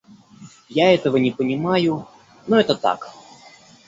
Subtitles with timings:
[0.67, 2.07] Я этого не понимаю,
[2.47, 3.13] но это так.